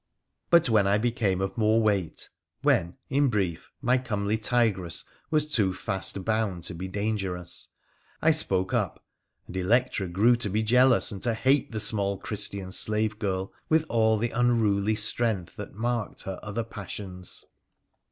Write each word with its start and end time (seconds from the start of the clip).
But 0.49 0.67
when 0.67 0.87
I 0.87 0.97
became 0.97 1.41
of 1.41 1.55
more 1.59 1.79
weight— 1.79 2.29
when, 2.63 2.97
in 3.11 3.27
brief, 3.27 3.69
my 3.83 3.99
comely 3.99 4.35
tigress 4.35 5.03
was 5.29 5.47
too 5.53 5.75
fast 5.75 6.25
bound 6.25 6.63
to 6.63 6.73
be 6.73 6.87
dangerous— 6.87 7.67
I 8.19 8.31
spoke 8.31 8.73
up, 8.73 9.05
and 9.45 9.55
Electra 9.55 10.07
grew 10.07 10.35
to 10.37 10.49
be 10.49 10.63
jealous 10.63 11.11
and 11.11 11.21
to 11.21 11.35
hate 11.35 11.71
the 11.71 11.79
small 11.79 12.17
Christian 12.17 12.71
slave 12.71 13.19
girl 13.19 13.53
with 13.69 13.85
all 13.89 14.17
the 14.17 14.31
unruly 14.31 14.95
strength 14.95 15.55
that 15.57 15.75
marked 15.75 16.23
her 16.23 16.39
other 16.41 16.63
passions. 16.63 17.45